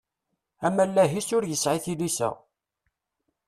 Amaleh-is 0.65 1.27
ur 1.37 1.43
yesɛi 1.47 1.79
tilisa. 1.83 2.29